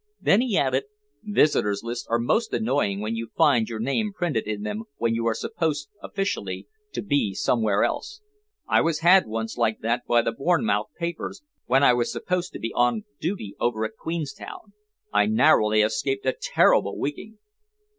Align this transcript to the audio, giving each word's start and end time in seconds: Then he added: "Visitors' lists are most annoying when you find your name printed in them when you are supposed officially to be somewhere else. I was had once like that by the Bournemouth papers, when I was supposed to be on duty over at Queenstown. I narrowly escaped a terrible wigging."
Then 0.19 0.41
he 0.41 0.57
added: 0.57 0.85
"Visitors' 1.21 1.83
lists 1.83 2.07
are 2.09 2.17
most 2.17 2.51
annoying 2.53 3.01
when 3.01 3.15
you 3.15 3.29
find 3.37 3.69
your 3.69 3.77
name 3.77 4.13
printed 4.13 4.47
in 4.47 4.63
them 4.63 4.85
when 4.97 5.13
you 5.13 5.27
are 5.27 5.35
supposed 5.35 5.89
officially 6.01 6.67
to 6.93 7.03
be 7.03 7.35
somewhere 7.35 7.83
else. 7.83 8.21
I 8.67 8.81
was 8.81 9.01
had 9.01 9.27
once 9.27 9.57
like 9.57 9.81
that 9.81 10.07
by 10.07 10.23
the 10.23 10.31
Bournemouth 10.31 10.87
papers, 10.97 11.43
when 11.67 11.83
I 11.83 11.93
was 11.93 12.11
supposed 12.11 12.51
to 12.53 12.59
be 12.59 12.73
on 12.73 13.05
duty 13.19 13.55
over 13.59 13.85
at 13.85 13.95
Queenstown. 13.95 14.73
I 15.13 15.27
narrowly 15.27 15.83
escaped 15.83 16.25
a 16.25 16.33
terrible 16.33 16.97
wigging." 16.97 17.37